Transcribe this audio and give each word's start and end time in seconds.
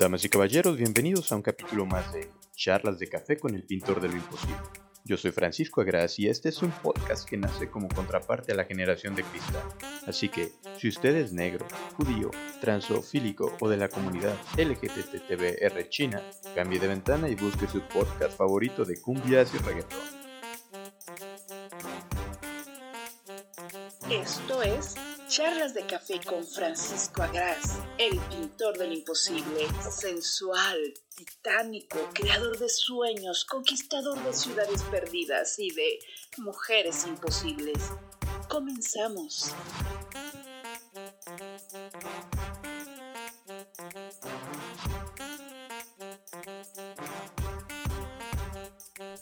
Damas 0.00 0.24
y 0.24 0.30
caballeros, 0.30 0.78
bienvenidos 0.78 1.30
a 1.30 1.36
un 1.36 1.42
capítulo 1.42 1.84
más 1.84 2.10
de 2.14 2.30
Charlas 2.56 2.98
de 2.98 3.06
Café 3.06 3.38
con 3.38 3.54
el 3.54 3.64
Pintor 3.64 4.00
de 4.00 4.08
lo 4.08 4.16
Imposible. 4.16 4.56
Yo 5.04 5.18
soy 5.18 5.30
Francisco 5.30 5.82
Agras 5.82 6.18
y 6.18 6.26
este 6.26 6.48
es 6.48 6.62
un 6.62 6.70
podcast 6.70 7.28
que 7.28 7.36
nace 7.36 7.68
como 7.68 7.86
contraparte 7.86 8.52
a 8.52 8.54
la 8.54 8.64
generación 8.64 9.14
de 9.14 9.24
cristal. 9.24 9.62
Así 10.06 10.30
que, 10.30 10.52
si 10.78 10.88
usted 10.88 11.14
es 11.16 11.34
negro, 11.34 11.66
judío, 11.98 12.30
transofílico 12.62 13.54
o 13.60 13.68
de 13.68 13.76
la 13.76 13.90
comunidad 13.90 14.34
LGBTBR 14.56 15.90
China, 15.90 16.22
cambie 16.54 16.80
de 16.80 16.88
ventana 16.88 17.28
y 17.28 17.34
busque 17.34 17.66
su 17.66 17.82
podcast 17.82 18.38
favorito 18.38 18.86
de 18.86 18.98
cumbias 19.02 19.52
y 19.54 19.58
reggaetón. 19.58 19.98
Esto 24.08 24.62
es 24.62 24.94
Charlas 25.30 25.74
de 25.74 25.86
Café 25.86 26.20
con 26.26 26.44
Francisco 26.44 27.22
Agras, 27.22 27.78
el 27.98 28.18
pintor 28.18 28.76
del 28.76 28.94
imposible, 28.94 29.68
sensual, 29.88 30.76
titánico, 31.14 31.98
creador 32.12 32.58
de 32.58 32.68
sueños, 32.68 33.44
conquistador 33.44 34.20
de 34.24 34.32
ciudades 34.32 34.82
perdidas 34.90 35.56
y 35.60 35.70
de 35.70 36.00
mujeres 36.38 37.06
imposibles. 37.06 37.78
Comenzamos. 38.48 39.54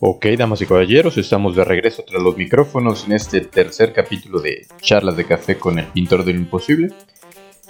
Ok, 0.00 0.26
damas 0.38 0.62
y 0.62 0.66
caballeros, 0.66 1.18
estamos 1.18 1.56
de 1.56 1.64
regreso 1.64 2.04
tras 2.06 2.22
los 2.22 2.36
micrófonos 2.36 3.06
en 3.06 3.14
este 3.14 3.40
tercer 3.40 3.92
capítulo 3.92 4.40
de 4.40 4.68
Charlas 4.80 5.16
de 5.16 5.24
Café 5.24 5.58
con 5.58 5.76
el 5.80 5.86
Pintor 5.86 6.24
del 6.24 6.36
Imposible. 6.36 6.92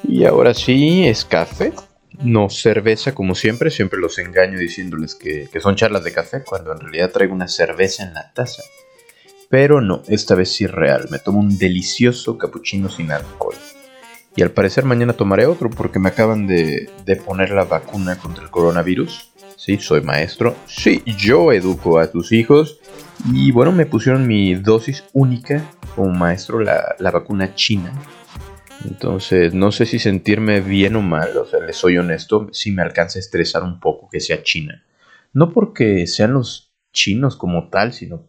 Y 0.07 0.27
ahora 0.27 0.53
sí, 0.53 1.07
es 1.07 1.25
café, 1.25 1.73
no 2.23 2.51
cerveza 2.51 3.15
como 3.15 3.35
siempre, 3.35 3.71
siempre 3.71 3.99
los 3.99 4.19
engaño 4.19 4.59
diciéndoles 4.59 5.15
que, 5.15 5.49
son 5.59 5.77
charlas 5.77 6.05
de 6.05 6.13
café 6.13 6.45
cuando 6.45 6.73
en 6.73 6.81
realidad 6.81 7.13
traigo 7.13 7.33
una 7.33 7.49
cerveza 7.49 8.03
en 8.03 8.13
la 8.13 8.31
taza. 8.35 8.63
Pero 9.49 9.81
no, 9.81 10.03
esta 10.07 10.35
vez 10.35 10.53
sí 10.53 10.67
real, 10.67 11.09
me 11.11 11.21
tomo 11.21 11.41
un 11.41 11.57
delicioso 11.57 12.37
cappuccino 12.37 12.91
sin 12.91 13.11
alcohol. 13.11 13.57
Y 14.37 14.43
al 14.43 14.51
parecer 14.51 14.85
mañana 14.85 15.15
tomaré 15.15 15.47
otro 15.47 15.71
porque 15.71 15.99
me 15.99 16.11
acaban 16.11 16.47
de 16.47 16.91
poner 17.25 17.53
la 17.53 17.65
vacuna 17.65 18.19
contra 18.19 18.45
el 18.45 18.51
coronavirus 18.51 19.33
Sí, 19.59 19.77
soy 19.79 20.03
maestro. 20.03 20.57
Sí, 20.67 21.03
yo 21.05 21.53
educo 21.53 21.99
a 21.99 22.13
tus 22.13 22.31
hijos. 22.31 22.79
Y 23.35 23.51
bueno, 23.51 23.73
me 23.73 23.87
pusieron 23.87 24.29
mi 24.29 24.55
dosis 24.55 25.03
única 25.13 25.69
como 25.97 26.11
maestro, 26.11 26.61
la, 26.61 26.95
vacuna 27.01 27.57
china. 27.57 27.93
Entonces, 28.85 29.55
no 29.55 29.73
sé 29.73 29.85
si 29.85 29.99
sentirme 29.99 30.61
bien 30.61 30.95
o 30.95 31.03
mal, 31.03 31.37
o 31.37 31.45
sea, 31.45 31.59
les 31.59 31.75
soy 31.75 31.99
honesto, 31.99 32.47
si 32.53 32.71
me 32.71 32.83
alcanza 32.83 33.19
a 33.19 33.21
estresar 33.21 33.65
un 33.65 33.81
poco 33.81 34.09
que 34.09 34.21
sea 34.21 34.45
China. 34.45 34.85
No 35.33 35.53
porque 35.53 36.07
sean 36.07 36.35
los 36.35 36.73
chinos 36.93 37.35
como 37.35 37.69
tal, 37.69 37.93
sino 37.93 38.29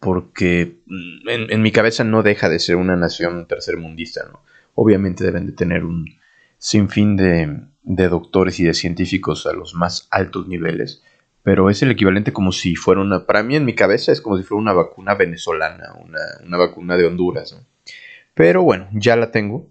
porque 0.00 0.80
mm, 0.86 1.28
en, 1.28 1.52
en 1.52 1.60
mi 1.60 1.70
cabeza 1.70 2.02
no 2.02 2.22
deja 2.22 2.48
de 2.48 2.60
ser 2.60 2.76
una 2.76 2.96
nación 2.96 3.46
tercermundista, 3.46 4.26
¿no? 4.32 4.40
Obviamente 4.74 5.22
deben 5.22 5.44
de 5.44 5.52
tener 5.52 5.84
un 5.84 6.06
sinfín 6.56 7.16
de, 7.16 7.60
de 7.86 8.08
doctores 8.08 8.58
y 8.60 8.64
de 8.64 8.74
científicos 8.74 9.46
a 9.46 9.52
los 9.52 9.74
más 9.74 10.08
altos 10.10 10.48
niveles, 10.48 11.02
pero 11.42 11.70
es 11.70 11.80
el 11.82 11.92
equivalente 11.92 12.32
como 12.32 12.50
si 12.50 12.74
fuera 12.74 13.00
una, 13.00 13.24
para 13.24 13.44
mí 13.44 13.54
en 13.54 13.64
mi 13.64 13.74
cabeza 13.74 14.10
es 14.10 14.20
como 14.20 14.36
si 14.36 14.42
fuera 14.42 14.60
una 14.60 14.72
vacuna 14.72 15.14
venezolana, 15.14 15.94
una, 16.44 16.58
vacuna 16.58 16.96
de 16.96 17.06
Honduras. 17.06 17.56
Pero 18.34 18.64
bueno, 18.64 18.88
ya 18.92 19.14
la 19.14 19.30
tengo. 19.30 19.70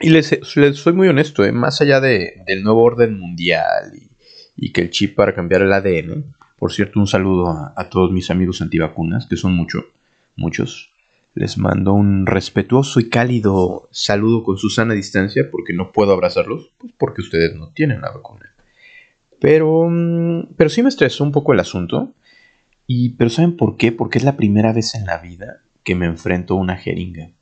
Y 0.00 0.10
les, 0.10 0.38
soy 0.42 0.92
muy 0.94 1.08
honesto, 1.08 1.44
¿eh? 1.44 1.52
más 1.52 1.80
allá 1.82 2.00
de, 2.00 2.42
del 2.46 2.64
nuevo 2.64 2.82
orden 2.82 3.18
mundial 3.18 3.92
y, 4.56 4.72
que 4.72 4.80
el 4.80 4.90
chip 4.90 5.14
para 5.14 5.34
cambiar 5.34 5.62
el 5.62 5.72
ADN, 5.72 6.34
por 6.56 6.72
cierto, 6.72 6.98
un 6.98 7.06
saludo 7.06 7.72
a 7.76 7.90
todos 7.90 8.10
mis 8.10 8.30
amigos 8.30 8.62
antivacunas, 8.62 9.26
que 9.26 9.36
son 9.36 9.54
muchos, 9.54 9.84
muchos. 10.36 10.95
Les 11.36 11.58
mando 11.58 11.92
un 11.92 12.24
respetuoso 12.24 12.98
y 12.98 13.10
cálido 13.10 13.90
saludo 13.92 14.42
con 14.42 14.56
su 14.56 14.70
sana 14.70 14.94
distancia 14.94 15.50
porque 15.50 15.74
no 15.74 15.92
puedo 15.92 16.14
abrazarlos, 16.14 16.72
pues 16.78 16.94
porque 16.96 17.20
ustedes 17.20 17.54
no 17.54 17.72
tienen 17.74 18.00
la 18.00 18.10
vacuna. 18.10 18.54
Pero, 19.38 19.86
mm, 19.86 20.54
pero 20.56 20.70
sí 20.70 20.82
me 20.82 20.88
estresó 20.88 21.24
un 21.24 21.32
poco 21.32 21.52
el 21.52 21.60
asunto. 21.60 22.14
Y, 22.86 23.10
pero 23.16 23.28
¿saben 23.28 23.54
por 23.54 23.76
qué? 23.76 23.92
Porque 23.92 24.16
es 24.16 24.24
la 24.24 24.38
primera 24.38 24.72
vez 24.72 24.94
en 24.94 25.04
la 25.04 25.18
vida 25.18 25.60
que 25.84 25.94
me 25.94 26.06
enfrento 26.06 26.54
a 26.54 26.56
una 26.56 26.78
jeringa. 26.78 27.32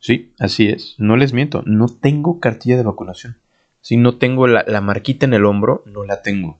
Sí, 0.00 0.34
así 0.40 0.66
es. 0.66 0.96
No 0.98 1.16
les 1.16 1.32
miento. 1.32 1.62
No 1.66 1.86
tengo 1.86 2.40
cartilla 2.40 2.76
de 2.76 2.82
vacunación. 2.82 3.38
Si 3.80 3.96
no 3.96 4.18
tengo 4.18 4.48
la, 4.48 4.64
la 4.66 4.80
marquita 4.80 5.24
en 5.24 5.34
el 5.34 5.44
hombro, 5.44 5.84
no 5.86 6.04
la 6.04 6.22
tengo. 6.22 6.58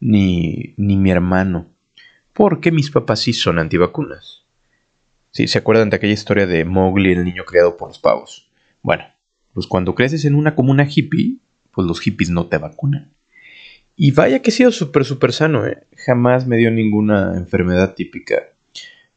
Ni, 0.00 0.74
ni 0.78 0.96
mi 0.96 1.12
hermano. 1.12 1.66
Porque 2.32 2.72
mis 2.72 2.90
papás 2.90 3.20
sí 3.20 3.32
son 3.32 3.60
antivacunas. 3.60 4.47
Sí, 5.30 5.46
¿se 5.46 5.58
acuerdan 5.58 5.90
de 5.90 5.96
aquella 5.96 6.12
historia 6.12 6.46
de 6.46 6.64
Mowgli, 6.64 7.12
el 7.12 7.24
niño 7.24 7.44
criado 7.44 7.76
por 7.76 7.88
los 7.88 7.98
pavos? 7.98 8.50
Bueno, 8.82 9.04
pues 9.52 9.66
cuando 9.66 9.94
creces 9.94 10.24
en 10.24 10.34
una 10.34 10.54
comuna 10.54 10.88
hippie, 10.88 11.38
pues 11.72 11.86
los 11.86 12.00
hippies 12.00 12.30
no 12.30 12.46
te 12.46 12.58
vacunan. 12.58 13.12
Y 13.96 14.12
vaya 14.12 14.40
que 14.40 14.50
he 14.50 14.52
sido 14.52 14.70
súper, 14.70 15.04
súper 15.04 15.32
sano, 15.32 15.66
¿eh? 15.66 15.86
Jamás 15.96 16.46
me 16.46 16.56
dio 16.56 16.70
ninguna 16.70 17.36
enfermedad 17.36 17.94
típica. 17.94 18.36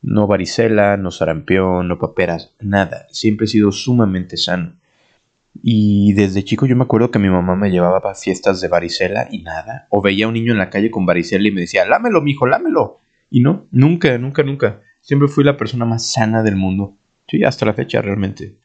No 0.01 0.25
varicela, 0.25 0.97
no 0.97 1.11
sarampión, 1.11 1.87
no 1.87 1.99
paperas, 1.99 2.55
nada. 2.59 3.05
Siempre 3.11 3.45
he 3.45 3.47
sido 3.47 3.71
sumamente 3.71 4.37
sano. 4.37 4.79
Y 5.61 6.13
desde 6.13 6.43
chico 6.43 6.65
yo 6.65 6.75
me 6.75 6.83
acuerdo 6.83 7.11
que 7.11 7.19
mi 7.19 7.29
mamá 7.29 7.55
me 7.55 7.69
llevaba 7.69 8.01
a 8.03 8.15
fiestas 8.15 8.61
de 8.61 8.67
varicela 8.67 9.27
y 9.29 9.43
nada. 9.43 9.87
O 9.91 10.01
veía 10.01 10.25
a 10.25 10.27
un 10.29 10.33
niño 10.33 10.51
en 10.51 10.57
la 10.57 10.71
calle 10.71 10.89
con 10.89 11.05
varicela 11.05 11.47
y 11.47 11.51
me 11.51 11.61
decía, 11.61 11.85
lámelo, 11.85 12.21
mijo, 12.21 12.47
lámelo. 12.47 12.97
Y 13.29 13.41
no, 13.41 13.67
nunca, 13.71 14.17
nunca, 14.17 14.41
nunca. 14.43 14.81
Siempre 15.01 15.27
fui 15.27 15.43
la 15.43 15.57
persona 15.57 15.85
más 15.85 16.11
sana 16.11 16.43
del 16.43 16.55
mundo. 16.55 16.95
Sí, 17.27 17.43
hasta 17.43 17.65
la 17.65 17.73
fecha 17.73 18.01
realmente. 18.01 18.57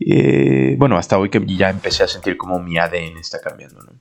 Eh, 0.00 0.76
bueno, 0.78 0.96
hasta 0.96 1.18
hoy 1.18 1.28
que 1.28 1.44
ya 1.44 1.70
empecé 1.70 2.04
a 2.04 2.08
sentir 2.08 2.36
como 2.36 2.60
mi 2.60 2.78
ADN 2.78 3.18
está 3.20 3.40
cambiando. 3.40 3.82
¿no? 3.82 3.92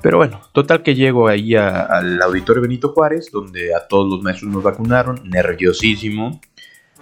Pero 0.00 0.18
bueno, 0.18 0.40
total 0.52 0.82
que 0.82 0.94
llego 0.94 1.28
ahí 1.28 1.54
al 1.56 2.22
auditorio 2.22 2.62
Benito 2.62 2.90
Juárez, 2.90 3.30
donde 3.32 3.74
a 3.74 3.86
todos 3.86 4.10
los 4.10 4.22
maestros 4.22 4.52
nos 4.52 4.62
vacunaron, 4.62 5.20
nerviosísimo, 5.24 6.40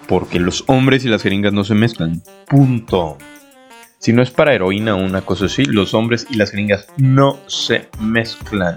porque 0.09 0.41
los 0.41 0.65
hombres 0.67 1.05
y 1.05 1.09
las 1.09 1.23
jeringas 1.23 1.53
no 1.53 1.65
se 1.65 1.75
mezclan. 1.75 2.23
Punto. 2.49 3.19
Si 3.99 4.13
no 4.13 4.23
es 4.23 4.31
para 4.31 4.55
heroína 4.55 4.97
o 4.97 5.05
una 5.05 5.21
cosa 5.21 5.45
así, 5.47 5.65
los 5.65 5.95
hombres 5.95 6.27
y 6.29 6.37
las 6.37 6.51
jeringas 6.51 6.89
no 6.97 7.39
se 7.47 7.89
mezclan. 8.01 8.77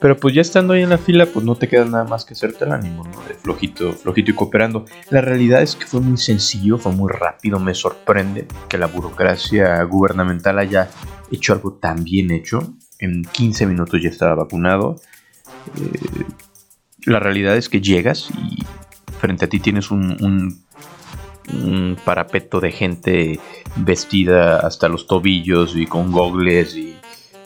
Pero 0.00 0.16
pues 0.16 0.34
ya 0.34 0.42
estando 0.42 0.74
ahí 0.74 0.82
en 0.82 0.90
la 0.90 0.98
fila, 0.98 1.26
pues 1.26 1.44
no 1.44 1.56
te 1.56 1.68
queda 1.68 1.84
nada 1.84 2.04
más 2.04 2.24
que 2.24 2.34
hacerte 2.34 2.64
el 2.64 2.72
ánimo, 2.72 3.04
¿no? 3.04 3.20
De 3.24 3.34
flojito, 3.34 3.92
flojito 3.92 4.30
y 4.30 4.34
cooperando. 4.34 4.84
La 5.10 5.20
realidad 5.20 5.60
es 5.62 5.74
que 5.74 5.86
fue 5.86 6.00
muy 6.00 6.18
sencillo, 6.18 6.78
fue 6.78 6.92
muy 6.92 7.10
rápido, 7.10 7.58
me 7.58 7.74
sorprende 7.74 8.46
que 8.68 8.78
la 8.78 8.86
burocracia 8.86 9.82
gubernamental 9.82 10.58
haya 10.60 10.88
hecho 11.32 11.52
algo 11.52 11.72
tan 11.72 12.04
bien 12.04 12.30
hecho. 12.30 12.74
En 13.00 13.22
15 13.22 13.66
minutos 13.66 14.00
ya 14.00 14.08
estaba 14.08 14.36
vacunado. 14.36 14.96
Eh, 15.76 16.24
la 17.04 17.18
realidad 17.18 17.56
es 17.56 17.68
que 17.68 17.80
llegas 17.80 18.30
y 18.30 18.64
frente 19.18 19.46
a 19.46 19.48
ti 19.48 19.58
tienes 19.58 19.90
un, 19.90 20.66
parapeto 22.04 22.60
de 22.60 22.70
gente 22.70 23.40
vestida 23.76 24.58
hasta 24.58 24.88
los 24.88 25.06
tobillos 25.06 25.74
y 25.76 25.86
con 25.86 26.12
gogles 26.12 26.76
y 26.76 26.94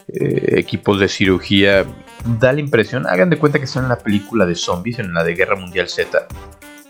eh, 0.09 0.59
equipos 0.59 0.99
de 0.99 1.07
cirugía 1.07 1.87
da 2.41 2.53
la 2.53 2.61
impresión, 2.61 3.07
hagan 3.07 3.31
de 3.31 3.39
cuenta 3.39 3.59
que 3.59 3.65
están 3.65 3.85
en 3.85 3.91
la 3.91 3.99
película 3.99 4.47
de 4.47 4.55
zombies, 4.55 4.99
en 4.99 5.13
la 5.15 5.25
de 5.25 5.35
Guerra 5.35 5.57
Mundial 5.57 5.89
Z, 5.89 6.27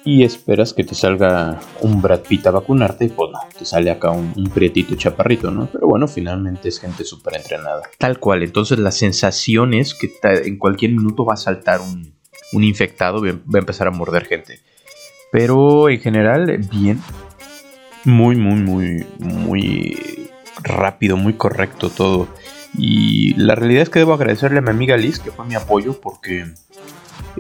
y 0.04 0.25
esperas 0.25 0.75
que 0.75 0.84
te 0.84 0.94
salga 0.94 1.60
un 1.81 2.03
Brad 2.03 2.20
Pitt 2.20 2.47
a 2.47 2.50
vacunarte, 2.50 3.06
y 3.06 3.09
pues 3.09 3.31
no, 3.31 3.38
te 3.56 3.65
sale 3.65 3.91
acá 3.91 4.10
un, 4.10 4.32
prietito 4.53 4.94
chaparrito, 4.97 5.50
¿no? 5.50 5.69
Pero 5.72 5.87
bueno, 5.87 6.09
finalmente 6.09 6.69
es 6.69 6.81
gente 6.81 7.04
súper 7.04 7.37
entrenada. 7.37 7.82
Tal 7.98 8.19
cual, 8.19 8.43
entonces 8.43 8.78
la 8.78 8.91
sensación 8.91 9.75
es 9.75 9.94
que 9.94 10.11
en 10.23 10.58
cualquier 10.58 10.93
minuto 10.93 11.25
va 11.25 11.35
a 11.35 11.38
saltar 11.38 11.81
un, 11.81 12.14
un 12.52 12.64
infectado, 12.64 13.23
va 13.23 13.28
a 13.28 13.58
empezar 13.58 13.87
a 13.87 13.90
morder 13.90 14.26
gente. 14.26 14.61
Pero 15.31 15.88
en 15.88 16.00
general, 16.00 16.58
bien. 16.70 17.00
Muy, 18.05 18.37
muy, 18.37 18.61
muy, 18.61 19.06
muy 19.19 20.28
rápido, 20.62 21.17
muy 21.17 21.35
correcto 21.35 21.88
todo. 21.88 22.28
Y 22.76 23.34
la 23.34 23.54
realidad 23.54 23.82
es 23.82 23.90
que 23.90 23.98
debo 23.98 24.14
agradecerle 24.14 24.58
a 24.58 24.62
mi 24.62 24.70
amiga 24.70 24.96
Liz, 24.96 25.19
que 25.19 25.30
fue 25.30 25.44
mi 25.44 25.54
apoyo, 25.54 26.00
porque 26.00 26.46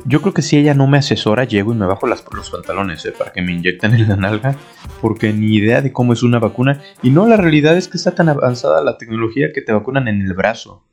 yo 0.04 0.20
creo 0.20 0.34
que 0.34 0.42
si 0.42 0.56
ella 0.56 0.74
no 0.74 0.86
me 0.86 0.98
asesora, 0.98 1.44
llego 1.44 1.72
y 1.72 1.76
me 1.76 1.86
bajo 1.86 2.06
los 2.06 2.50
pantalones 2.50 3.04
eh, 3.04 3.12
para 3.12 3.32
que 3.32 3.42
me 3.42 3.52
inyecten 3.52 3.94
en 3.94 4.08
la 4.08 4.16
nalga, 4.16 4.56
porque 5.00 5.32
ni 5.32 5.54
idea 5.54 5.80
de 5.80 5.92
cómo 5.92 6.12
es 6.12 6.22
una 6.22 6.38
vacuna. 6.38 6.82
Y 7.02 7.10
no, 7.10 7.26
la 7.26 7.36
realidad 7.36 7.76
es 7.76 7.88
que 7.88 7.96
está 7.96 8.14
tan 8.14 8.28
avanzada 8.28 8.82
la 8.82 8.98
tecnología 8.98 9.52
que 9.52 9.62
te 9.62 9.72
vacunan 9.72 10.08
en 10.08 10.20
el 10.22 10.34
brazo. 10.34 10.84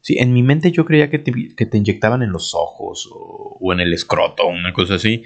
Sí, 0.00 0.16
en 0.18 0.32
mi 0.32 0.42
mente 0.42 0.70
yo 0.70 0.84
creía 0.84 1.10
que 1.10 1.18
te, 1.18 1.76
inyectaban 1.76 2.22
en 2.22 2.30
los 2.30 2.54
ojos 2.54 3.08
o, 3.12 3.58
o 3.60 3.72
en 3.72 3.80
el 3.80 3.92
escroto, 3.92 4.46
una 4.46 4.72
cosa 4.72 4.94
así. 4.94 5.24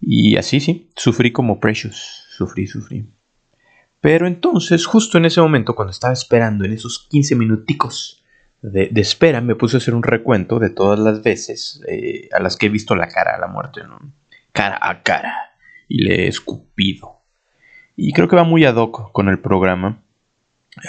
Y 0.00 0.36
así, 0.36 0.60
sí, 0.60 0.90
sufrí 0.96 1.32
como 1.32 1.58
Precious. 1.58 2.26
Sufrí, 2.30 2.66
sufrí. 2.66 3.04
Pero 4.00 4.26
entonces, 4.26 4.86
justo 4.86 5.18
en 5.18 5.24
ese 5.24 5.40
momento, 5.40 5.74
cuando 5.74 5.90
estaba 5.90 6.12
esperando, 6.12 6.64
en 6.64 6.72
esos 6.72 7.06
15 7.08 7.34
minuticos 7.34 8.18
de, 8.62 8.90
espera 8.96 9.40
me 9.40 9.54
puse 9.54 9.76
a 9.76 9.78
hacer 9.78 9.94
un 9.94 10.02
recuento 10.02 10.58
de 10.58 10.70
todas 10.70 10.98
las 10.98 11.22
veces 11.22 11.82
eh, 11.88 12.28
a 12.32 12.40
las 12.40 12.56
que 12.56 12.66
he 12.66 12.70
visto 12.70 12.94
la 12.94 13.08
cara 13.08 13.34
a 13.34 13.38
la 13.38 13.46
muerte. 13.46 13.82
Cara 14.52 14.78
a 14.80 15.02
cara. 15.02 15.34
Y 15.88 16.02
le 16.04 16.24
he 16.24 16.28
escupido. 16.28 17.18
Y 17.96 18.12
creo 18.12 18.28
que 18.28 18.36
va 18.36 18.44
muy 18.44 18.64
ad 18.64 18.76
hoc 18.76 19.12
con 19.12 19.28
el 19.28 19.40
programa. 19.40 20.02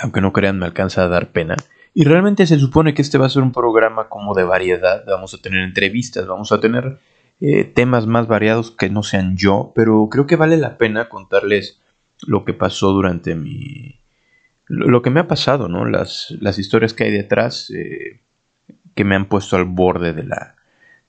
Aunque 0.01 0.21
no 0.21 0.33
crean, 0.33 0.59
me 0.59 0.65
alcanza 0.65 1.03
a 1.03 1.07
dar 1.07 1.31
pena. 1.31 1.55
Y 1.93 2.03
realmente 2.03 2.45
se 2.45 2.59
supone 2.59 2.93
que 2.93 3.01
este 3.01 3.17
va 3.17 3.25
a 3.25 3.29
ser 3.29 3.41
un 3.41 3.51
programa 3.51 4.09
como 4.09 4.35
de 4.35 4.43
variedad. 4.43 5.03
Vamos 5.07 5.33
a 5.33 5.39
tener 5.39 5.63
entrevistas, 5.63 6.27
vamos 6.27 6.51
a 6.51 6.59
tener 6.59 6.99
eh, 7.41 7.63
temas 7.63 8.05
más 8.05 8.27
variados 8.27 8.71
que 8.71 8.89
no 8.89 9.01
sean 9.01 9.37
yo. 9.37 9.71
Pero 9.73 10.07
creo 10.11 10.27
que 10.27 10.35
vale 10.35 10.57
la 10.57 10.77
pena 10.77 11.09
contarles 11.09 11.79
lo 12.27 12.45
que 12.45 12.53
pasó 12.53 12.91
durante 12.91 13.35
mi, 13.35 13.99
lo 14.67 15.01
que 15.01 15.09
me 15.09 15.19
ha 15.19 15.27
pasado, 15.27 15.67
¿no? 15.67 15.85
Las, 15.85 16.35
las 16.39 16.59
historias 16.59 16.93
que 16.93 17.05
hay 17.05 17.11
detrás 17.11 17.71
eh, 17.71 18.21
que 18.95 19.03
me 19.03 19.15
han 19.15 19.25
puesto 19.25 19.55
al 19.55 19.65
borde 19.65 20.13
de 20.13 20.23
la, 20.23 20.55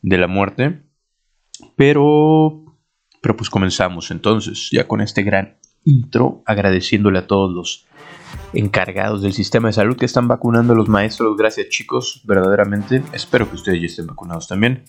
de 0.03 0.19
la 0.19 0.27
muerte. 0.27 0.83
Pero, 1.77 2.65
pero 3.21 3.37
pues 3.37 3.51
comenzamos 3.51 4.11
entonces, 4.11 4.71
ya 4.73 4.89
con 4.89 5.03
este 5.03 5.23
gran 5.23 5.57
intro, 5.85 6.43
agradeciéndole 6.47 7.19
a 7.19 7.27
todos 7.27 7.53
los 7.53 7.87
encargados 8.53 9.23
del 9.23 9.33
sistema 9.33 9.69
de 9.69 9.75
salud 9.75 9.97
que 9.97 10.07
están 10.07 10.27
vacunando 10.27 10.73
a 10.73 10.77
los 10.77 10.89
maestros. 10.89 11.37
Gracias 11.37 11.69
chicos, 11.69 12.23
verdaderamente. 12.25 13.03
Espero 13.13 13.49
que 13.49 13.57
ustedes 13.57 13.81
ya 13.81 13.87
estén 13.87 14.07
vacunados 14.07 14.49
también. 14.49 14.85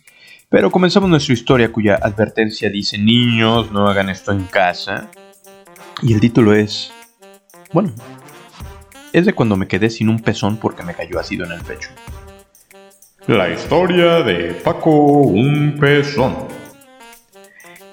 Pero 0.49 0.71
comenzamos 0.71 1.09
nuestra 1.09 1.33
historia 1.33 1.71
cuya 1.71 1.95
advertencia 1.95 2.69
dice, 2.69 2.97
niños, 2.97 3.71
no 3.71 3.87
hagan 3.87 4.09
esto 4.09 4.31
en 4.31 4.43
casa. 4.45 5.09
Y 6.03 6.13
el 6.13 6.19
título 6.19 6.53
es, 6.53 6.91
bueno, 7.73 7.93
es 9.13 9.25
de 9.25 9.33
cuando 9.33 9.55
me 9.55 9.67
quedé 9.67 9.89
sin 9.91 10.09
un 10.09 10.19
pezón 10.19 10.57
porque 10.57 10.81
me 10.81 10.95
cayó 10.95 11.19
ácido 11.19 11.45
en 11.45 11.51
el 11.51 11.61
pecho. 11.61 11.89
La 13.27 13.49
historia 13.49 14.23
de 14.23 14.53
Paco 14.53 14.89
un 14.89 15.77
pezón. 15.79 16.35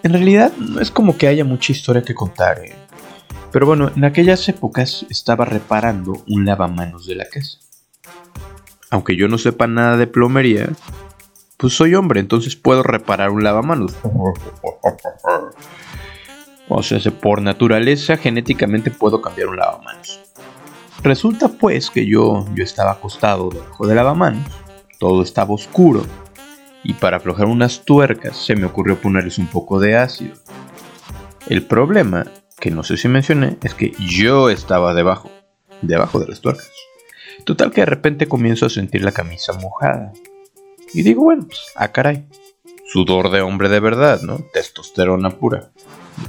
En 0.02 0.12
realidad 0.12 0.52
no 0.56 0.80
es 0.80 0.90
como 0.90 1.18
que 1.18 1.28
haya 1.28 1.44
mucha 1.44 1.72
historia 1.72 2.02
que 2.02 2.14
contar, 2.14 2.64
¿eh? 2.64 2.74
pero 3.52 3.66
bueno, 3.66 3.90
en 3.94 4.04
aquellas 4.04 4.48
épocas 4.48 5.04
estaba 5.10 5.44
reparando 5.44 6.24
un 6.28 6.46
lavamanos 6.46 7.06
de 7.06 7.14
la 7.14 7.26
casa. 7.26 7.58
Aunque 8.90 9.16
yo 9.16 9.28
no 9.28 9.36
sepa 9.36 9.66
nada 9.66 9.98
de 9.98 10.06
plomería, 10.06 10.70
pues 11.58 11.74
soy 11.74 11.94
hombre, 11.94 12.20
entonces 12.20 12.56
puedo 12.56 12.82
reparar 12.82 13.30
un 13.30 13.44
lavamanos. 13.44 13.94
O 16.68 16.82
sea, 16.82 16.98
por 17.12 17.40
naturaleza 17.40 18.16
genéticamente 18.18 18.90
puedo 18.90 19.22
cambiar 19.22 19.48
un 19.48 19.56
lavamanos. 19.56 20.20
Resulta 21.02 21.48
pues 21.48 21.90
que 21.90 22.06
yo, 22.06 22.44
yo 22.54 22.64
estaba 22.64 22.92
acostado 22.92 23.48
debajo 23.48 23.86
de 23.86 23.94
lavamanos, 23.94 24.44
todo 24.98 25.22
estaba 25.22 25.54
oscuro, 25.54 26.04
y 26.84 26.94
para 26.94 27.16
aflojar 27.16 27.46
unas 27.46 27.84
tuercas 27.84 28.36
se 28.36 28.54
me 28.54 28.66
ocurrió 28.66 29.00
ponerles 29.00 29.38
un 29.38 29.46
poco 29.46 29.80
de 29.80 29.96
ácido. 29.96 30.34
El 31.48 31.62
problema, 31.62 32.26
que 32.60 32.70
no 32.70 32.82
sé 32.82 32.96
si 32.96 33.08
mencioné, 33.08 33.56
es 33.62 33.74
que 33.74 33.92
yo 33.98 34.50
estaba 34.50 34.92
debajo, 34.92 35.30
debajo 35.80 36.20
de 36.20 36.28
las 36.28 36.40
tuercas. 36.40 36.70
Total 37.44 37.70
que 37.70 37.80
de 37.80 37.86
repente 37.86 38.28
comienzo 38.28 38.66
a 38.66 38.70
sentir 38.70 39.02
la 39.02 39.12
camisa 39.12 39.54
mojada. 39.54 40.12
Y 40.92 41.02
digo, 41.02 41.22
bueno, 41.22 41.44
pues, 41.46 41.60
ah 41.76 41.92
caray, 41.92 42.26
sudor 42.92 43.30
de 43.30 43.40
hombre 43.40 43.68
de 43.68 43.80
verdad, 43.80 44.20
¿no? 44.20 44.40
Testosterona 44.52 45.30
pura 45.30 45.70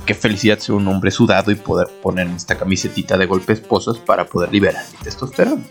qué 0.06 0.13
felicidad 0.13 0.59
ser 0.59 0.75
un 0.75 0.88
hombre 0.88 1.12
sudado 1.12 1.51
y 1.51 1.56
poder 1.56 1.88
ponerme 2.01 2.36
esta 2.36 2.57
camisetita 2.57 3.18
de 3.18 3.25
golpes 3.25 3.59
esposas 3.59 3.97
para 3.97 4.25
poder 4.25 4.51
liberar 4.51 4.83
mi 4.91 5.03
testosterona. 5.03 5.63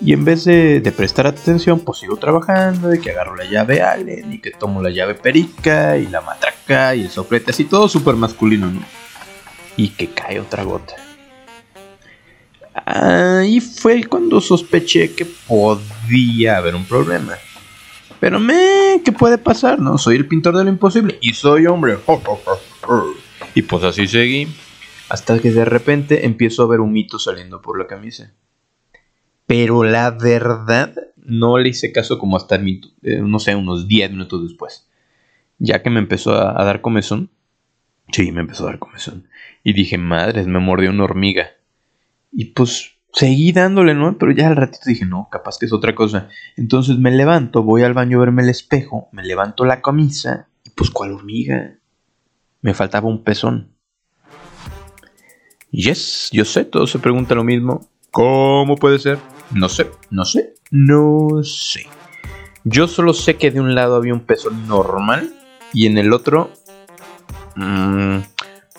Y 0.00 0.12
en 0.12 0.24
vez 0.24 0.44
de, 0.44 0.92
prestar 0.96 1.26
atención, 1.26 1.80
pues 1.80 1.98
sigo 1.98 2.16
trabajando 2.16 2.94
y 2.94 3.00
que 3.00 3.10
agarro 3.10 3.34
la 3.34 3.44
llave 3.44 3.82
Allen 3.82 4.32
y 4.32 4.38
que 4.40 4.52
tomo 4.52 4.80
la 4.80 4.90
llave 4.90 5.14
perica 5.14 5.96
y 5.96 6.06
la 6.06 6.20
matraca 6.20 6.94
y 6.94 7.02
el 7.02 7.10
soplete, 7.10 7.50
así 7.50 7.64
todo 7.64 7.88
súper 7.88 8.14
masculino, 8.14 8.70
¿no? 8.70 8.82
Y 9.76 9.90
que 9.90 10.10
cae 10.10 10.38
otra 10.38 10.62
gota. 10.62 10.94
Ahí 12.86 13.60
fue 13.60 14.04
cuando 14.04 14.40
sospeché 14.40 15.14
que 15.14 15.24
podía 15.24 16.58
haber 16.58 16.76
un 16.76 16.84
problema. 16.84 17.34
Pero 18.20 18.40
me, 18.40 19.00
¿qué 19.04 19.12
puede 19.12 19.38
pasar? 19.38 19.78
No, 19.78 19.98
soy 19.98 20.16
el 20.16 20.26
pintor 20.26 20.56
de 20.56 20.64
lo 20.64 20.70
imposible 20.70 21.18
y 21.20 21.34
soy 21.34 21.66
hombre. 21.66 21.98
Y 23.54 23.62
pues 23.62 23.82
así 23.82 24.06
seguí. 24.06 24.46
Hasta 25.08 25.38
que 25.40 25.50
de 25.50 25.64
repente 25.64 26.26
empiezo 26.26 26.62
a 26.62 26.68
ver 26.68 26.80
un 26.80 26.92
mito 26.92 27.18
saliendo 27.18 27.62
por 27.62 27.78
la 27.78 27.86
camisa. 27.86 28.32
Pero 29.46 29.82
la 29.82 30.10
verdad, 30.10 30.94
no 31.16 31.58
le 31.58 31.70
hice 31.70 31.90
caso 31.90 32.18
como 32.18 32.36
hasta, 32.36 32.56
eh, 32.56 33.20
no 33.22 33.38
sé, 33.38 33.56
unos 33.56 33.88
10 33.88 34.10
minutos 34.10 34.42
después. 34.42 34.88
Ya 35.58 35.82
que 35.82 35.90
me 35.90 35.98
empezó 35.98 36.34
a, 36.34 36.62
dar 36.64 36.82
comezón. 36.82 37.30
Sí, 38.12 38.30
me 38.32 38.40
empezó 38.40 38.64
a 38.64 38.70
dar 38.70 38.78
comezón. 38.78 39.28
Y 39.64 39.72
dije, 39.72 39.96
madres, 39.98 40.46
me 40.46 40.58
mordió 40.58 40.90
una 40.90 41.04
hormiga. 41.04 41.50
Y 42.30 42.46
pues 42.46 42.97
seguí 43.12 43.52
dándole, 43.52 43.94
¿no? 43.94 44.18
Pero 44.18 44.32
ya 44.32 44.48
al 44.48 44.56
ratito 44.56 44.84
dije, 44.86 45.04
no, 45.04 45.28
capaz 45.30 45.58
que 45.58 45.66
es 45.66 45.72
otra 45.72 45.94
cosa. 45.94 46.28
Entonces 46.56 46.98
me 46.98 47.10
levanto, 47.10 47.62
voy 47.62 47.82
al 47.82 47.94
baño 47.94 48.18
a 48.18 48.20
verme 48.20 48.42
el 48.42 48.48
espejo, 48.48 49.08
me 49.12 49.24
levanto 49.24 49.64
la 49.64 49.82
camisa 49.82 50.48
y 50.64 50.70
pues 50.70 50.90
cuál 50.90 51.12
hormiga. 51.12 51.78
Me 52.60 52.74
faltaba 52.74 53.08
un 53.08 53.22
pezón. 53.22 53.72
Yes, 55.70 56.30
yo 56.32 56.44
sé, 56.44 56.64
todos 56.64 56.90
se 56.90 56.98
preguntan 56.98 57.38
lo 57.38 57.44
mismo. 57.44 57.88
¿Cómo 58.10 58.76
puede 58.76 58.98
ser? 58.98 59.18
No 59.50 59.68
sé, 59.68 59.90
no 60.10 60.24
sé, 60.24 60.54
no 60.70 61.42
sé. 61.42 61.86
Yo 62.64 62.88
solo 62.88 63.14
sé 63.14 63.36
que 63.36 63.50
de 63.50 63.60
un 63.60 63.74
lado 63.74 63.96
había 63.96 64.14
un 64.14 64.20
pezón 64.20 64.66
normal 64.66 65.32
y 65.72 65.86
en 65.86 65.98
el 65.98 66.12
otro... 66.12 66.50
Mm, 67.56 68.18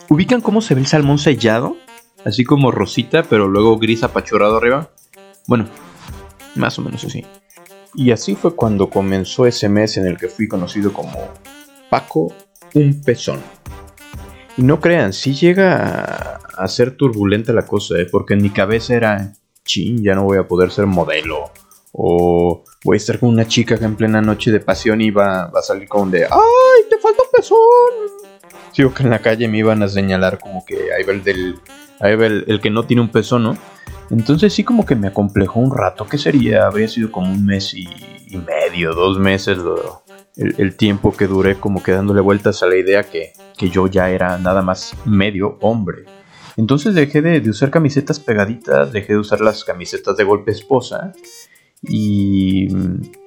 ¿Ubican 0.09 0.41
cómo 0.41 0.61
se 0.61 0.73
ve 0.73 0.81
el 0.81 0.87
salmón 0.87 1.19
sellado? 1.19 1.77
Así 2.29 2.43
como 2.43 2.69
rosita, 2.69 3.23
pero 3.23 3.47
luego 3.47 3.79
gris 3.79 4.03
apachurrado 4.03 4.57
arriba. 4.57 4.91
Bueno, 5.47 5.67
más 6.53 6.77
o 6.77 6.83
menos 6.83 7.03
así. 7.03 7.25
Y 7.95 8.11
así 8.11 8.35
fue 8.35 8.55
cuando 8.55 8.91
comenzó 8.91 9.47
ese 9.47 9.67
mes 9.67 9.97
en 9.97 10.05
el 10.05 10.15
que 10.15 10.27
fui 10.27 10.47
conocido 10.47 10.93
como 10.93 11.17
Paco 11.89 12.31
un 12.75 13.01
pezón. 13.01 13.39
Y 14.57 14.61
no 14.61 14.79
crean, 14.79 15.11
si 15.11 15.33
llega 15.33 16.39
a, 16.55 16.67
ser 16.67 16.95
turbulenta 16.95 17.51
la 17.51 17.65
cosa, 17.65 17.97
¿eh? 17.97 18.05
porque 18.05 18.35
en 18.35 18.43
mi 18.43 18.51
cabeza 18.51 18.93
era, 18.93 19.33
chin, 19.65 20.03
ya 20.03 20.13
no 20.13 20.25
voy 20.25 20.37
a 20.37 20.47
poder 20.47 20.69
ser 20.69 20.85
modelo. 20.85 21.49
O 21.93 22.63
voy 22.83 22.95
a 22.95 22.97
estar 22.97 23.17
con 23.17 23.29
una 23.29 23.47
chica 23.47 23.79
que 23.79 23.85
en 23.85 23.95
plena 23.95 24.21
noche 24.21 24.51
de 24.51 24.59
pasión 24.59 25.01
iba, 25.01 25.45
a 25.45 25.61
salir 25.63 25.87
con 25.87 26.11
de, 26.11 26.25
¡ay, 26.25 26.83
te 26.91 26.99
falta 26.99 27.23
un 27.23 27.29
pezón! 27.31 28.59
Sigo 28.71 28.93
que 28.93 29.01
en 29.01 29.09
la 29.09 29.17
calle 29.17 29.47
me 29.47 29.57
iban 29.57 29.81
a 29.81 29.89
señalar 29.89 30.37
como 30.37 30.63
que 30.63 30.93
ahí 30.93 31.03
va 31.03 31.13
el 31.13 31.23
del, 31.23 31.55
ahí 31.99 32.15
va 32.15 32.25
el, 32.27 32.59
que 32.61 32.69
no 32.69 32.83
tiene 32.83 33.01
un 33.01 33.09
pezón, 33.09 33.43
¿no? 33.43 33.57
Entonces 34.09 34.53
sí 34.53 34.63
como 34.63 34.85
que 34.85 34.95
me 34.95 35.07
acomplejó 35.07 35.59
un 35.59 35.75
rato. 35.75 36.07
¿Qué 36.07 36.17
sería? 36.17 36.65
Habría 36.65 36.87
sido 36.87 37.11
como 37.11 37.31
un 37.31 37.45
mes 37.45 37.73
y, 37.73 37.87
medio, 38.37 38.93
dos 38.93 39.19
meses 39.19 39.57
el, 40.35 40.75
tiempo 40.75 41.11
que 41.15 41.27
duré 41.27 41.55
como 41.59 41.83
que 41.83 41.91
dándole 41.91 42.21
vueltas 42.21 42.63
a 42.63 42.67
la 42.67 42.75
idea 42.75 43.03
que, 43.03 43.33
yo 43.57 43.87
ya 43.87 44.09
era 44.09 44.37
nada 44.37 44.61
más 44.61 44.93
medio 45.05 45.57
hombre. 45.61 46.05
Entonces 46.57 46.93
dejé 46.93 47.21
de, 47.21 47.49
usar 47.49 47.69
camisetas 47.69 48.19
pegaditas, 48.19 48.91
dejé 48.91 49.13
de 49.13 49.19
usar 49.19 49.41
las 49.41 49.63
camisetas 49.63 50.17
de 50.17 50.23
golpe 50.23 50.51
esposa 50.51 51.13
y, 51.81 52.67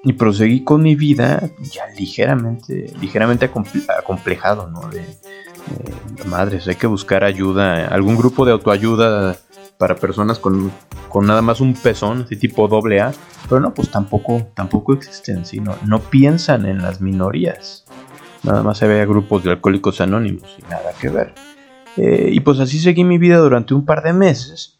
y 0.04 0.12
proseguí 0.14 0.64
con 0.64 0.82
mi 0.82 0.94
vida 0.96 1.50
ya 1.60 1.86
ligeramente, 1.98 2.92
ligeramente 3.00 3.50
acomplejado, 3.98 4.68
¿no? 4.68 4.88
De, 4.88 5.04
madres, 6.26 6.66
hay 6.68 6.76
que 6.76 6.86
buscar 6.86 7.24
ayuda, 7.24 7.88
algún 7.88 8.16
grupo 8.16 8.44
de 8.44 8.52
autoayuda 8.52 9.36
para 9.78 9.96
personas 9.96 10.38
con, 10.38 10.70
nada 11.22 11.42
más 11.42 11.60
un 11.60 11.74
pezón, 11.74 12.22
así 12.22 12.36
tipo 12.36 12.68
doble 12.68 13.00
A, 13.00 13.12
pero 13.48 13.60
no, 13.60 13.74
pues 13.74 13.90
tampoco, 13.90 14.48
tampoco 14.54 14.92
existen, 14.92 15.44
sino 15.44 15.76
no 15.86 15.98
piensan 16.00 16.66
en 16.66 16.82
las 16.82 17.00
minorías. 17.00 17.84
Nada 18.42 18.62
más 18.62 18.78
se 18.78 18.86
ve 18.86 19.00
a 19.00 19.06
grupos 19.06 19.44
de 19.44 19.50
alcohólicos 19.50 20.00
anónimos 20.00 20.56
y 20.58 20.62
nada 20.62 20.92
que 21.00 21.08
ver. 21.08 21.34
Eh, 21.96 22.30
y 22.32 22.40
pues 22.40 22.58
así 22.58 22.78
seguí 22.78 23.04
mi 23.04 23.18
vida 23.18 23.38
durante 23.38 23.74
un 23.74 23.84
par 23.84 24.02
de 24.02 24.12
meses. 24.12 24.78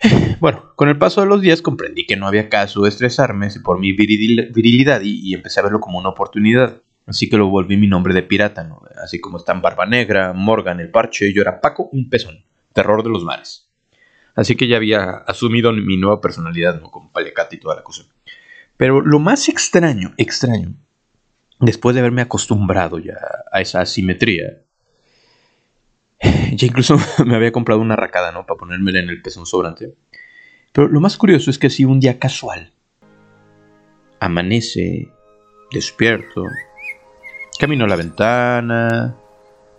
Bueno, 0.40 0.72
con 0.76 0.88
el 0.88 0.96
paso 0.96 1.20
de 1.20 1.26
los 1.26 1.42
días 1.42 1.60
comprendí 1.62 2.06
que 2.06 2.16
no 2.16 2.26
había 2.26 2.48
caso 2.48 2.82
de 2.82 2.88
estresarme 2.88 3.48
por 3.62 3.78
mi 3.78 3.92
virilidad 3.92 5.02
y, 5.02 5.34
empecé 5.34 5.60
a 5.60 5.64
verlo 5.64 5.80
como 5.80 5.98
una 5.98 6.08
oportunidad. 6.08 6.80
Así 7.10 7.28
que 7.28 7.36
lo 7.36 7.48
volví 7.48 7.76
mi 7.76 7.88
nombre 7.88 8.14
de 8.14 8.22
pirata, 8.22 8.70
Así 9.02 9.20
como 9.20 9.38
están 9.38 9.60
Barba 9.60 9.84
Negra, 9.84 10.32
Morgan, 10.32 10.78
el 10.78 10.92
Parche, 10.92 11.32
yo 11.32 11.42
era 11.42 11.60
Paco, 11.60 11.88
un 11.90 12.08
pezón, 12.08 12.44
terror 12.72 13.02
de 13.02 13.10
los 13.10 13.24
mares. 13.24 13.68
Así 14.36 14.54
que 14.54 14.68
ya 14.68 14.76
había 14.76 15.16
asumido 15.26 15.72
mi 15.72 15.96
nueva 15.96 16.20
personalidad, 16.20 16.80
¿no? 16.80 16.88
Con 16.88 17.10
paliacate 17.10 17.56
y 17.56 17.58
toda 17.58 17.74
la 17.74 17.82
cosa. 17.82 18.04
Pero 18.76 19.00
lo 19.00 19.18
más 19.18 19.48
extraño, 19.48 20.14
extraño, 20.18 20.74
después 21.58 21.94
de 21.94 22.00
haberme 22.00 22.22
acostumbrado 22.22 23.00
ya 23.00 23.18
a 23.50 23.60
esa 23.60 23.80
asimetría, 23.80 24.62
ya 26.22 26.66
incluso 26.68 26.96
me 27.26 27.34
había 27.34 27.50
comprado 27.50 27.80
una 27.80 27.96
racada, 27.96 28.30
¿no? 28.30 28.46
Para 28.46 28.58
ponérmela 28.58 29.00
en 29.00 29.08
el 29.08 29.20
pezón 29.20 29.46
sobrante. 29.46 29.96
Pero 30.70 30.86
lo 30.86 31.00
más 31.00 31.16
curioso 31.16 31.50
es 31.50 31.58
que 31.58 31.66
así 31.66 31.84
un 31.84 31.98
día 31.98 32.20
casual, 32.20 32.72
amanece, 34.20 35.08
despierto, 35.72 36.44
camino 37.60 37.84
a 37.84 37.88
la 37.88 37.96
ventana. 37.96 39.14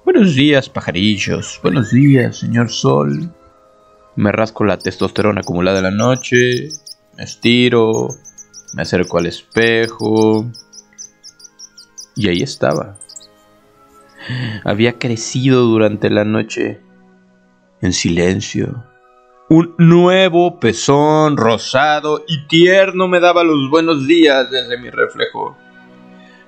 Buenos 0.05 0.35
días, 0.35 0.69
pajarillos. 0.69 1.59
Buenos 1.63 1.89
días, 1.89 2.37
señor 2.37 2.69
sol. 2.69 3.33
Me 4.15 4.31
rasco 4.31 4.63
la 4.65 4.77
testosterona 4.77 5.41
acumulada 5.41 5.79
en 5.79 5.85
la 5.85 5.91
noche. 5.91 6.69
Me 7.17 7.23
estiro. 7.23 8.09
Me 8.75 8.83
acerco 8.83 9.17
al 9.17 9.25
espejo. 9.25 10.45
Y 12.15 12.29
ahí 12.29 12.43
estaba. 12.43 12.99
Había 14.63 14.99
crecido 14.99 15.63
durante 15.63 16.11
la 16.11 16.23
noche 16.23 16.81
en 17.81 17.93
silencio. 17.93 18.85
Un 19.49 19.73
nuevo 19.79 20.59
pezón 20.59 21.35
rosado 21.35 22.25
y 22.27 22.45
tierno 22.45 23.07
me 23.07 23.19
daba 23.19 23.43
los 23.43 23.71
buenos 23.71 24.05
días 24.05 24.51
desde 24.51 24.77
mi 24.77 24.91
reflejo. 24.91 25.57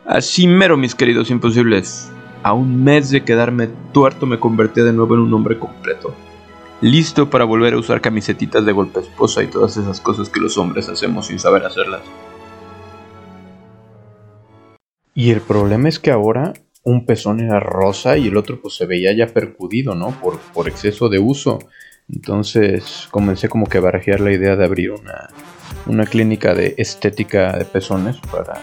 Así 0.05 0.47
mero, 0.47 0.75
mis 0.75 0.95
queridos 0.95 1.29
imposibles. 1.29 2.11
A 2.43 2.51
un 2.51 2.83
mes 2.83 3.09
de 3.09 3.23
quedarme 3.23 3.69
tuerto 3.93 4.25
me 4.25 4.37
convertí 4.37 4.81
de 4.81 4.91
nuevo 4.91 5.15
en 5.15 5.21
un 5.21 5.33
hombre 5.33 5.57
completo. 5.57 6.13
Listo 6.81 7.29
para 7.29 7.45
volver 7.45 7.73
a 7.73 7.77
usar 7.77 8.01
camisetitas 8.01 8.65
de 8.65 8.73
golpe 8.73 8.99
esposa 8.99 9.41
y 9.41 9.47
todas 9.47 9.77
esas 9.77 10.01
cosas 10.01 10.27
que 10.27 10.41
los 10.41 10.57
hombres 10.57 10.89
hacemos 10.89 11.27
sin 11.27 11.39
saber 11.39 11.65
hacerlas. 11.65 12.01
Y 15.15 15.31
el 15.31 15.39
problema 15.39 15.87
es 15.87 15.99
que 15.99 16.11
ahora 16.11 16.51
un 16.83 17.05
pezón 17.05 17.39
era 17.39 17.61
rosa 17.61 18.17
y 18.17 18.27
el 18.27 18.35
otro 18.35 18.59
pues 18.59 18.75
se 18.75 18.85
veía 18.85 19.15
ya 19.15 19.27
percudido, 19.27 19.95
¿no? 19.95 20.11
Por, 20.19 20.37
por 20.53 20.67
exceso 20.67 21.07
de 21.07 21.19
uso. 21.19 21.59
Entonces 22.09 23.07
comencé 23.09 23.47
como 23.47 23.67
que 23.67 23.77
a 23.77 23.81
barajear 23.81 24.19
la 24.19 24.33
idea 24.33 24.57
de 24.57 24.65
abrir 24.65 24.91
una, 24.91 25.29
una 25.85 26.05
clínica 26.05 26.53
de 26.53 26.75
estética 26.77 27.57
de 27.57 27.63
pezones 27.63 28.17
para, 28.29 28.59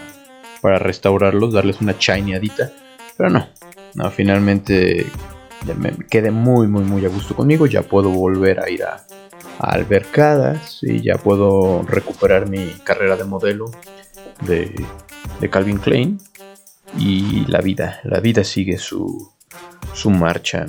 para 0.61 0.79
restaurarlos, 0.79 1.53
darles 1.53 1.81
una 1.81 1.97
chineadita. 1.97 2.71
Pero 3.17 3.29
no, 3.29 3.47
no, 3.95 4.11
finalmente 4.11 5.05
me 5.77 5.95
quedé 6.09 6.31
muy, 6.31 6.67
muy, 6.67 6.83
muy 6.83 7.05
a 7.05 7.09
gusto 7.09 7.35
conmigo. 7.35 7.65
Ya 7.65 7.81
puedo 7.81 8.09
volver 8.09 8.59
a 8.59 8.69
ir 8.69 8.83
a, 8.83 9.05
a 9.59 9.71
albercadas 9.71 10.79
y 10.81 11.01
ya 11.01 11.17
puedo 11.17 11.83
recuperar 11.83 12.49
mi 12.49 12.67
carrera 12.83 13.15
de 13.15 13.23
modelo 13.25 13.71
de, 14.41 14.73
de 15.39 15.49
Calvin 15.49 15.77
Klein 15.77 16.19
y 16.97 17.45
la 17.45 17.61
vida, 17.61 17.99
la 18.03 18.19
vida 18.19 18.43
sigue 18.43 18.77
su, 18.77 19.31
su 19.93 20.09
marcha. 20.09 20.67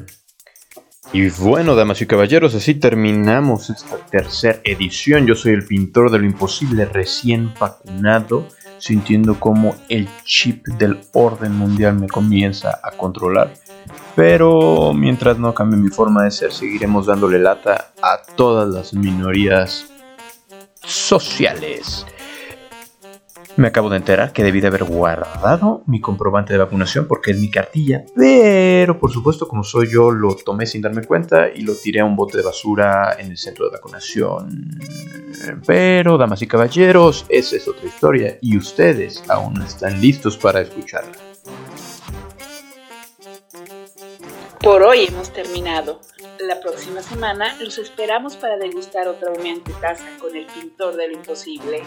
Y 1.13 1.29
bueno, 1.29 1.75
damas 1.75 2.01
y 2.01 2.07
caballeros, 2.07 2.55
así 2.55 2.75
terminamos 2.75 3.69
esta 3.69 3.99
tercera 4.11 4.61
edición. 4.65 5.27
Yo 5.27 5.35
soy 5.35 5.53
el 5.53 5.67
pintor 5.67 6.11
de 6.11 6.19
lo 6.19 6.25
imposible 6.25 6.87
recién 6.87 7.53
vacunado, 7.61 8.49
sintiendo 8.83 9.39
como 9.39 9.77
el 9.89 10.09
chip 10.25 10.67
del 10.67 10.99
orden 11.13 11.57
mundial 11.57 11.95
me 11.95 12.09
comienza 12.09 12.81
a 12.83 12.91
controlar. 12.91 13.55
Pero 14.17 14.93
mientras 14.93 15.39
no 15.39 15.55
cambie 15.55 15.79
mi 15.79 15.89
forma 15.89 16.25
de 16.25 16.33
ser, 16.33 16.53
seguiremos 16.53 17.07
dándole 17.07 17.39
lata 17.39 17.93
a 18.03 18.21
todas 18.37 18.69
las 18.69 18.93
minorías 18.93 19.87
sociales. 20.85 22.05
Me 23.57 23.69
acabo 23.69 23.91
de 23.91 23.99
enterar 23.99 24.33
que 24.33 24.43
debí 24.43 24.61
de 24.61 24.69
haber 24.69 24.85
guardado 24.85 25.83
mi 25.87 26.01
comprobante 26.01 26.55
de 26.55 26.59
vacunación 26.59 27.07
porque 27.07 27.33
es 27.33 27.39
mi 27.39 27.51
cartilla, 27.51 28.05
pero 28.17 28.99
por 28.99 29.13
supuesto 29.13 29.47
como 29.47 29.63
soy 29.63 29.91
yo 29.91 30.11
lo 30.11 30.35
tomé 30.37 30.67
sin 30.67 30.81
darme 30.81 31.05
cuenta 31.05 31.49
y 31.55 31.61
lo 31.63 31.75
tiré 31.75 32.01
a 32.01 32.05
un 32.05 32.17
bote 32.17 32.39
de 32.39 32.43
basura 32.43 33.17
en 33.19 33.31
el 33.31 33.37
centro 33.37 33.67
de 33.67 33.73
vacunación. 33.73 34.71
Pero, 35.67 36.17
damas 36.17 36.41
y 36.43 36.47
caballeros, 36.47 37.27
esa 37.29 37.57
es 37.57 37.69
otra 37.69 37.87
historia 37.87 38.39
y 38.41 38.57
ustedes 38.57 39.23
aún 39.29 39.55
no 39.55 39.65
están 39.65 40.01
listos 40.01 40.37
para 40.39 40.61
escucharla. 40.61 41.13
Por 44.61 44.83
hoy 44.83 45.07
hemos 45.09 45.33
terminado. 45.33 46.01
La 46.41 46.61
próxima 46.61 47.03
semana 47.03 47.57
los 47.61 47.79
esperamos 47.79 48.37
para 48.37 48.57
degustar 48.57 49.09
otra 49.09 49.33
humeante 49.33 49.73
taza 49.81 50.05
con 50.21 50.37
el 50.37 50.47
pintor 50.47 50.97
de 50.97 51.09
lo 51.09 51.15
imposible. 51.15 51.83